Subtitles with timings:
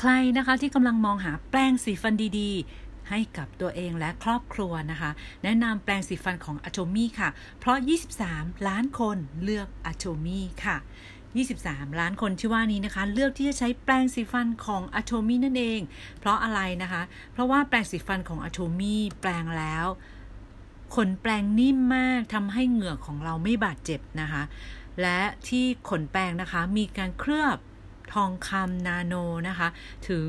[0.00, 5.10] ใครนะคะที่กำลังมองหาแปรงสีฟันดีๆ ให้กับตัวเองและครอบครัวนะคะ
[5.44, 7.28] แนะนำแปรงสีฟันของ a t o m y ค่ะ
[7.58, 7.76] เพราะ
[8.22, 10.76] 23 ล้านคนเลือก a t o m y ค่ะ
[11.38, 15.80] 23 ล้านคนที่ว่านี้นะคะ เลือกที่จะใช้แปรงสีฟันของ a t o m y นั่นเอง
[16.18, 17.02] เพราะอะไรนะคะ
[17.32, 19.86] เพราะว่าแปรงสีฟันของ a t o m y แปรงแล้ว
[20.94, 24.42] ขนแปรงนิ่มมากทำให้เหงือกของเราไม่บาดเจ็บนะคะ
[25.00, 27.58] และที่ขนแปรงนะคะมีการเคลือบ
[28.12, 29.14] ทองคำนาโน
[29.48, 29.68] นะคะ
[30.08, 30.26] ถึง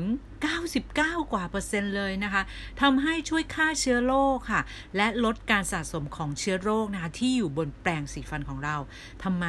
[0.64, 2.42] 99 กว่าเปอร์เซ็นต์เลยนะคะ
[2.80, 4.60] ทำให้ช่วยฆ่าเชื้อโรคค่ะ
[4.96, 8.76] และลดการสะสมของเชื้อโรคนะคะที่อยู่บนแปรงสีฟันของเรา
[9.24, 9.46] ทำไม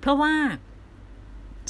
[0.00, 0.34] เพราะว่า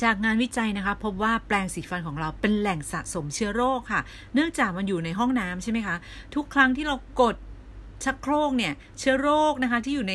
[0.03, 4.01] จากงานวิจัยนะคะพบว่าแปรงสีฟันของเราเป็นแหล่งสะสมเชื้อโรคค่ะ
[4.35, 5.97] เนื่องจากมันอยู่ในห้องน้ำใช่ไหมคะ
[6.35, 7.37] ทุกครั้งที่เรากด
[8.05, 10.15] ชักโครกเนี่ยเชื้อโรคนะคะที่อยู่ใน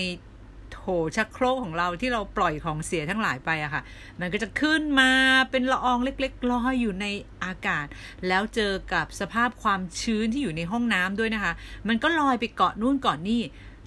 [0.74, 0.84] โถ
[1.16, 3.82] ชักโครกของเราที่เราปล่อยของเสียทั้งหลายไปอะค่ะ
[4.20, 5.12] มันก็จะขึ้นมา
[5.52, 7.06] เป็นละอองเล็กๆลอยอยู่ใน
[7.44, 7.86] อากาศ
[8.28, 11.54] แล้วเจอกับสภาพความชื้นที่อยู่ในห้องน้ำด้วยนะคะ
[11.88, 13.42] มันก็ลอยไปเกาะนู่นเกาะนี่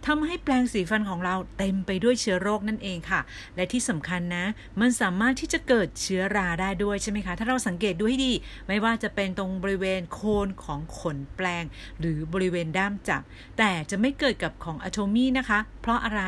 [0.07, 3.21] ทำให้แปรงสีฟันของเราเต็มไปด้วยเชื้อโรคนั่นเองค่ะ
[3.57, 4.45] และที่สำคัญนะ
[4.81, 8.33] มันสามารถที่จะเกิดเชื้อราได้ด้วยใช่ไหมคะ ถ้าเราสังเกตดูให้ดี
[8.69, 11.65] ไม่ว่าจะเป็นตรงบริเวณโคนของขนแปลง
[12.01, 13.23] หรือบริเวณด้ามจับ
[13.59, 16.23] แต่จะไม่เกิดกับของอะโทมี่นะคะ เพราะอะไร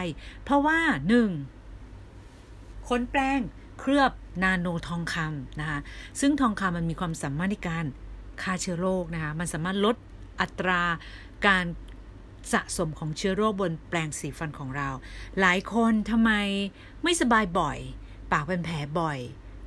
[0.45, 0.79] เพราะว่า
[1.65, 2.89] 1.
[2.89, 3.41] ขนแปลง
[3.79, 4.13] เคลือบ
[4.43, 5.79] นาโนทองคำนะคะ
[6.21, 7.85] ซึ่งทองคำมันมีความสามารถในการ
[8.43, 9.97] ฆ่าเชื้อโรคนะคะ มันสามารถลด
[10.41, 10.83] อัตรา
[11.49, 11.65] การ
[12.53, 14.89] สะสมของเชื้อโรคบนแปรงสีฟันของเรา
[15.41, 16.33] หลายคนทำไม
[17.03, 17.79] ไม่สบายบ่อย
[18.33, 19.19] ปากเป็นแผลบ่อย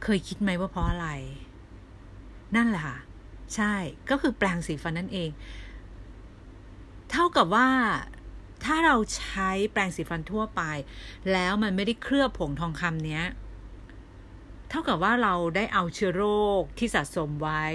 [0.03, 1.07] เคยคิดไหมว่าเพราะอะไร
[2.55, 2.97] นั่นแหละค่ะ
[3.55, 3.73] ใช่
[4.09, 5.29] ก็คือแปรงสีฟันนั่นเอง
[7.11, 7.69] เท่ากับว่า
[8.65, 10.61] ถ้าเราใช้แปรงสีฟันทั่วไป
[11.31, 13.25] แล้วมันไม่ได้เคลือบผงทองคำเนี้ย
[14.69, 16.25] เท่ากับว่าเราได้เอาเชื้อโร
[16.59, 17.65] คที่สะสมไว้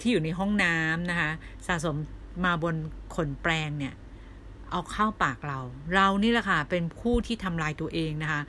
[0.00, 1.30] ที่อยู่ในห้องน้ำนะคะ
[1.66, 1.96] สะสม
[2.44, 2.74] มาบน
[3.14, 3.94] ขนแปรงเนี่ย
[4.70, 5.60] เอาเข้าปากเรา
[5.94, 8.42] เรานี่แหละค่ะ เป็นผู้ที่ทำลายตัวเองนะคะ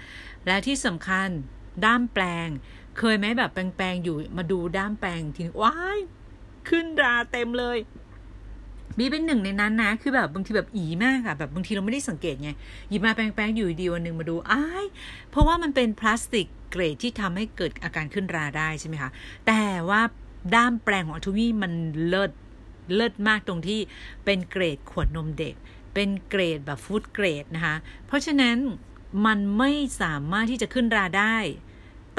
[0.45, 1.27] และที่สำคัญ
[1.85, 2.47] ด้ามแปลง
[2.97, 5.99] เคยไหมแบบแปลงๆอยู่มาดูด้ามแปลงทีว้าย
[6.69, 7.77] ขึ้นราเต็มเลย
[8.97, 12.49] บีเป็นหนึ่งในนั้นนะ คือแบบบางทีแบบอีมากอะแบบบางทีเราไม่ได้สังเกตไง
[12.89, 14.85] หยิบมาแปลงๆอยู่ดีวันหนึ่งมาดูอ้าย
[15.29, 19.09] เพราะว่ามันเป็นพลาสติกเกรดที่ทำให้เกิดอาการขึ้นราได้ใช่ไหมคะ
[19.47, 20.01] แต่ว่า
[20.55, 21.73] ด้ามแปลงของอัทูวี่มัน
[22.07, 22.31] เลิศ
[22.94, 23.79] เลิศมากตรงที่
[24.25, 25.55] เป็นเกรดขวดนมเด็ก
[25.94, 27.75] เป็นเกรดแบบฟู้ดเกรดนะคะ
[28.07, 28.57] เพราะฉะนั้น
[29.25, 29.71] มันไม่
[30.01, 31.38] สามารถที่จะขึ้นราได้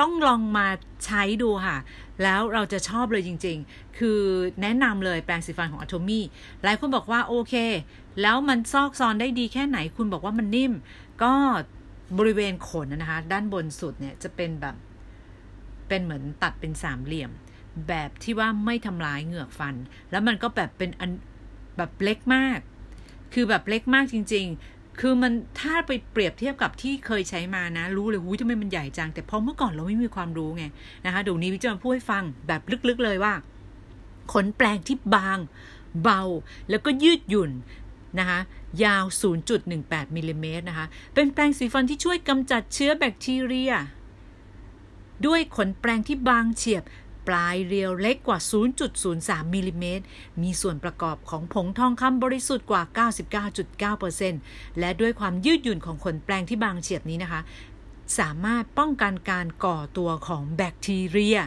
[0.01, 0.67] ต้องลองมา
[1.05, 1.79] ใช้ดูค่ะ
[2.23, 4.21] แล้วเราจะชอบเลยจริง ๆ คือ
[4.63, 6.21] แนะนำเลยแปรงสีฟันของ a t o m y
[6.65, 7.55] หลายคนบอกว่าโอเค
[8.23, 10.73] แล้วมันซอกซอนได้ดีแค่ไหนคุณบอกว่ามันนิ่ม
[11.23, 11.33] ก็
[12.19, 14.77] บริเวณขนนะคะ ด้านบนสุดเนี่ยจะเป็นแบบ
[15.89, 17.31] เป็นเหมือนตัดเป็นสามเหลี่ยม
[17.89, 19.75] แบบที่ว่าไม่ทำร้ายเหงือกฟัน
[20.11, 21.11] แล้วมันก็แบบเป็นอัน
[21.77, 22.59] แบบเล็กมาก
[23.35, 30.65] คือแบบเล็กมากจริง ๆ คือมันถ้าไปเปรียบเทียบกับที่เคยใช้มานะ รู้เลยหูทำไมมันใหญ่จัง แต่พอเมื่อก่อนเราไม่มีความรู้ไง
[31.05, 33.35] นะคะเดี๋ยวนี้วิจารณ์พูดให้ฟังแบบลึกๆเลยว่า
[34.33, 35.39] ขนแปลงที่บาง
[36.03, 36.23] เบา
[36.71, 37.51] แล้วก็ยืดหยุ่น
[38.19, 38.41] นะคะ
[38.85, 39.05] ยาว
[39.61, 43.73] 0.18มิลลิเมตรนะคะ เป็นแปรงสีฟันที่ช่วยกำจัดเชื้อแบคทีเรีย
[45.27, 46.83] ด้วยขนแปรงที่บางเฉียบ
[47.29, 48.39] ปลายเรียวเล็กกว่า
[48.97, 50.05] 0.03มิลิเมตร
[50.43, 52.83] มีส่วนประกอบของผงทองคำบริสุทธิ์กว่า
[54.01, 57.41] 99.9%และด้วยความยืดหยุ่นของขนแปลงที่บางเฉียบนี้นะคะ
[58.19, 61.39] สามารถป้องกันการก่อตัวของแบคทีเรีย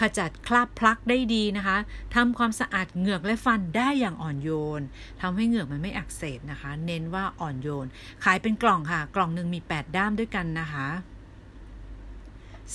[0.00, 1.76] ขจัดคราบพลักได้ดีนะคะ
[2.14, 4.82] ทำความสะอาดเหงือกและฟันได้อย่างอ่อนโยน
[5.20, 7.86] ทำให้เหงือกมันไม่อักเสบนะคะ เน้นว่าอ่อนโยน
[8.24, 10.88] ขายเป็นกล่องค่ะ กล่องหนึ่งมี 8 ด้ามด้วยกันนะคะ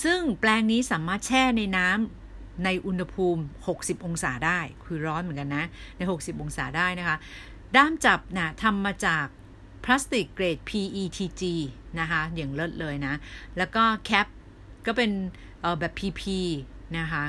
[0.02, 2.21] ซึ่งแปลงนี้สามารถแช่ในน้ำ
[2.64, 3.42] ในอุณหภูมิ
[3.74, 5.64] 60 องศาได้ คือร้อนเหมือนกันนะ
[5.96, 7.16] ใน 60 องศาได้นะคะ
[7.76, 9.26] ด้ามจับนะทำมาจาก
[9.84, 11.42] พลาสติกเกรด PETG
[12.00, 13.14] นะคะ อย่างเลิศเลยนะ
[13.58, 14.26] แล้วก็แคป
[14.86, 15.10] ก็เป็น
[15.80, 16.22] แบบ PP
[16.98, 17.24] นะคะ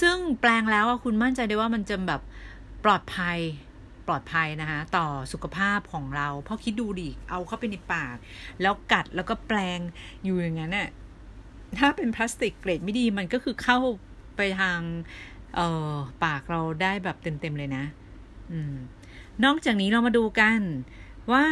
[0.00, 2.20] ซึ่งแปลงแล้วคุณมั่นใจได้ว่ามันจะแบบ
[2.84, 3.38] ปลอดภัย
[4.06, 8.16] ปลอดภัยนะคะต่อสุขภาพของเรา เพราะคิดดูดิเอาเข้าไปในปาก
[8.62, 9.78] แล้วกัดแล้วก็แปลง
[10.24, 10.88] อยู่อย่างนั้นน่ะ
[11.78, 13.78] ถ้าเป็นพลาสติกเกรดไม่ดีมันก็คือเข้า
[14.36, 14.78] ไปทาง
[15.54, 15.60] เอ
[15.94, 15.94] อ
[16.24, 17.84] ปากเราได้แบบเต็มๆเลยนะ
[18.52, 18.74] อืม
[19.44, 20.60] นอกจากนี้เรามาดูกัน
[21.32, 21.44] ว่า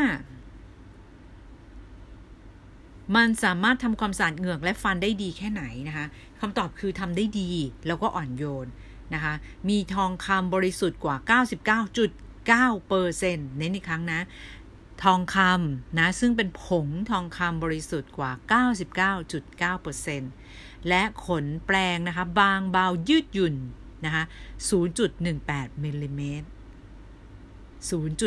[3.17, 6.07] มันสามารถทำความสะอาดเหงือกและฟันได้ดีแค่ไหนนะคะ
[6.41, 7.51] คำตอบคือทำได้ดี
[7.87, 8.69] แล้วก็อ่อนโยน
[9.15, 9.35] นะคะ
[9.69, 11.17] มีทองคำบริสุทธิ์กว่า
[11.97, 14.21] 99.9เปอร์เซ็นต์เน้นอีกครั้งนะ
[15.05, 18.33] ทองคำนะซึ่งเป็นผงทองคำบริสุทธิ์กว่า
[19.81, 23.57] 99.9%และขนแปลงนะคะบางเบายืดหยุ่น
[24.05, 24.25] นะคะ
[25.03, 26.47] 0.18มิลลิเมตร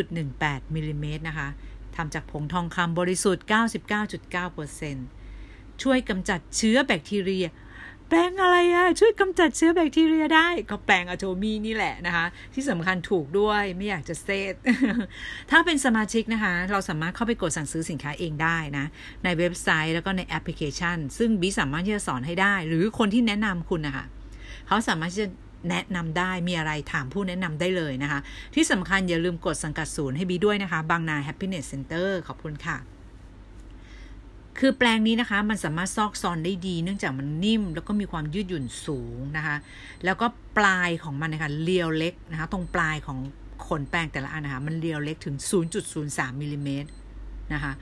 [0.01, 1.49] 0.18มิลลิเมตรนะคะ
[1.95, 3.45] ทำจากผงทองคำบริสุทธิ์
[5.03, 7.45] 99.9%ช่วยกำจัดเชื้อแบคทีเรีย
[8.15, 14.53] แปลงอะไรอะช่วยกำจัดเชื้อแบคทีเรียได้ ก็แปลงอะโทมีนี่แหละนะคะ ที่สำคัญถูกด้วยไม่อยากจะเซต
[15.51, 18.85] ถ้าเป็นสมาชิกนะคะ เราสามารถเข้าไปกดสั่งซื้อสินค้าเองได้นะ
[19.23, 24.05] ในเว็บไซต์แล้วก็ในแอปพลิเคชัน ซึ่งบีสามารถที่จะสอนให้ได้ หรือคนที่แนะนำคุณนะคะ
[24.67, 25.29] เขาสามารถที่จะ
[25.69, 28.19] แนะนำได้มีอะไรถามผู้แนะนำได้เลยนะคะ
[28.55, 32.77] ที่สำคัญอย่าลืมกดสังกัดศูนย์ให้บีด้วยนะคะ บางนา Happiness Center ขอบคุณค่ะ
[34.59, 39.55] คือแปลงนี้นะคะมันสามารถซอกซอนได้ดี เนื่องจากมันนิ่ม แล้วก็มีความยืดหยุ่นสูงนะคะ
[40.05, 40.27] แล้วก็
[40.57, 43.19] ปลายของมันนะคะเรียวเล็กนะคะตรงปลายของ
[43.67, 45.35] ขนแปลงแต่ละอันนะคะมันเรียวเล็กถึง
[45.89, 46.89] 0.03มิลลิเมตร
[47.53, 47.73] นะคะ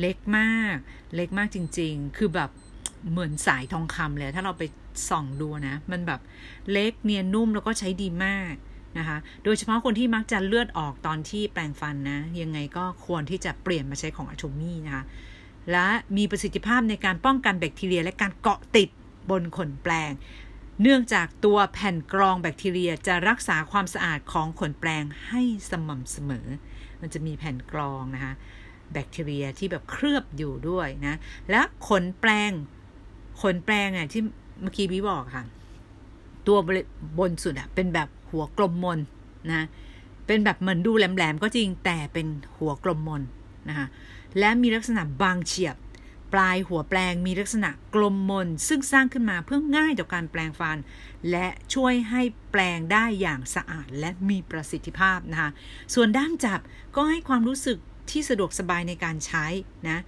[0.00, 0.76] เล็กมาก
[1.14, 2.50] เล็กมากจริง ๆ คือแบบ
[3.10, 4.62] เหมือนสายทองคำเลยถ้าเราไป
[5.08, 6.20] ส่องดูนะ มันแบบ
[6.72, 8.54] เล็กเนียนนุ่มแล้วก็ใช้ดีมาก
[8.98, 15.04] นะคะ โดยเฉพาะคนที่มักจะเลือดออกตอนที่แปรงฟันนะ ยังไงก็ควรที่จะเปลี่ยนมาใช้ของอะโชมี่นะคะ
[15.72, 18.88] และมีประสิทธิภาพในการป้องกันแบคทีเรีย และการเกาะติด
[19.30, 20.12] บนขนแปลง
[20.82, 26.48] เนื่องจากตัวแผ่นกรองแบคทีเรียจะรักษาความสะอาดของขนแปลงให้สม่ำเสมอ
[27.00, 28.32] มันจะมีแผ่นกรองนะคะ
[28.92, 31.18] แบคทีเรียที่แบบเคลือบอยู่ด้วยนะ
[31.50, 32.52] และขนแปลง
[33.42, 34.22] ขนแปลงอะที่
[34.62, 35.44] เมื่อกี้พี่บอกค่ะ
[36.46, 36.58] ตัว
[37.18, 38.98] บนสุดอะเป็นแบบหัวกลมมน
[39.50, 39.66] นะ
[40.26, 42.26] เป็นแบบเหมือนดูแหลมๆก็จริงแต่เป็น
[42.56, 43.22] หัวกลมมน
[43.68, 43.86] นะคะ
[44.38, 45.76] และมีลักษณะบางเฉียบ
[46.32, 50.78] ปลายหัวแปลงมีลักษณะกลมมน ซึ่งสร้างขึ้นมาเพื่อง่ายต่อการแปลงฟัน
[51.30, 55.50] และช่วยให้แปลงได้อย่างสะอาดและมีประสิทธิภาพนะคะ
[55.94, 56.60] ส่วนด้ามจับ
[56.96, 57.78] ก็ให้ความรู้สึก
[58.10, 59.46] ที่สะดวกสบายในการใช้
[59.88, 59.98] นะ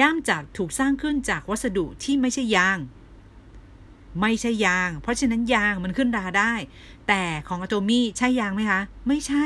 [0.00, 2.78] ด้ามจับถูกสร้างขึ้นจากวัสดุที่ไม่ใช่ยาง
[4.20, 6.54] ไม่ใช่ยาง เพราะฉะนั้นยางมันขึ้นราได้
[7.08, 9.44] แต่ของอะโตมี่ใช่ยางไหมคะ ไม่ใช่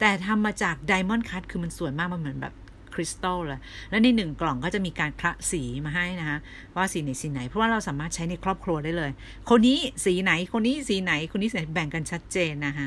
[0.00, 2.54] แต่ทำมาจากไดมอนด์คัตคือมันสวยมากมันเหมือนแบบ
[3.00, 3.60] ริสตัลเลย
[3.90, 6.38] และในหนึ่งกล่องก็จะมีการคละสีมาให้นะคะ
[6.76, 9.10] ว่าสีไหนสีไหน เพราะว่าเราสามารถใช้ในครอบครัวได้เลย
[9.50, 12.86] คนนี้สีไหนคนนี้สีไหนคนนี้สีไหนแบ่งกันชัดเจนนะคะ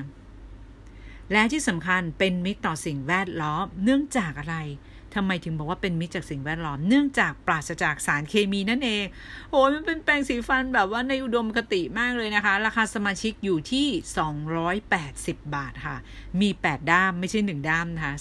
[1.31, 4.57] และที่สำคัญเป็นมิตรต่อสิ่งแวดล้อมเนื่องจากอะไร
[5.15, 9.05] ทำไมถึงบอกว่าเป็นมิตรจากสิ่งแวดล้อม เนื่องจากปราศจากสารเคมีนั่นเอง
[9.51, 13.87] โอ้ยมันเป็นแปรงสีฟันแบบว่าในอุดมคติมากเลยนะคะ ราคาสมาชิกอยู่ที่
[14.71, 15.97] 280 บาทค่ะ
[16.41, 18.13] มี 8 ด้ามไม่ใช่ 1 ด้ามนะคะ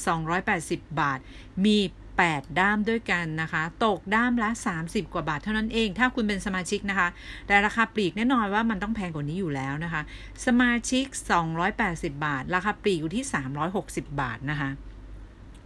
[0.46, 1.18] 280 บาท
[1.66, 1.78] มี
[2.22, 4.50] 8 ด้ามด้วยกันนะคะ ตกด้ามละ
[4.82, 7.08] 30 กว่าบาทเท่านั้นเอง ถ้าคุณเป็นสมาชิกนะคะ
[7.46, 10.02] แต่ราคาปลีกแน่นอนว่ามันต้องแพงกว่านี้อยู่แล้วนะคะ
[10.46, 11.04] สมาชิก
[11.66, 13.24] 280 บาท ราคาปลีกอยู่ที่
[13.72, 14.70] 360 บาทนะคะ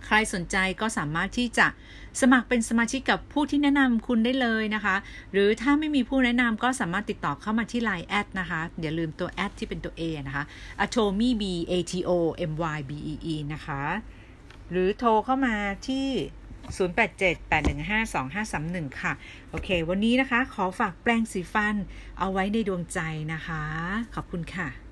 [0.07, 1.67] ใครสนใจก็สามารถที่จะ
[2.21, 4.97] สมัครเป็นสมาชิกกับผู้ที่แนะนำคุณได้เลยนะคะ
[5.33, 10.45] หรือถ้าไม่มีผู้แนะนำก็สามารถติดต่อเข้ามาที่ Line แอดนะคะอย่าลืมตัวแอดที่เป็นตัว A นะคะ
[10.85, 12.11] atomy b a t o
[12.51, 13.83] m y b e e นะคะ
[14.71, 15.55] หรือโทรเข้ามา
[15.89, 16.07] ที่
[16.77, 19.13] 0878152531 ค่ะ
[19.51, 21.77] โอเค วันนี้นะคะ ขอฝากแปลงสีฟัน
[22.19, 22.99] เอาไว้ในดวงใจ
[23.33, 23.63] นะคะ
[24.15, 24.84] ขอบคุณค่ะ